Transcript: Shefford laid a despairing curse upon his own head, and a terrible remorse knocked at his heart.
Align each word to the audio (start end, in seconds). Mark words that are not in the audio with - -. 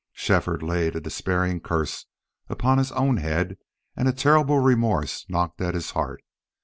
Shefford 0.13 0.63
laid 0.63 0.95
a 0.95 0.99
despairing 0.99 1.59
curse 1.59 2.07
upon 2.49 2.79
his 2.79 2.91
own 2.93 3.17
head, 3.17 3.57
and 3.95 4.07
a 4.07 4.11
terrible 4.11 4.57
remorse 4.59 5.27
knocked 5.29 5.61
at 5.61 5.75
his 5.75 5.91
heart. 5.91 6.23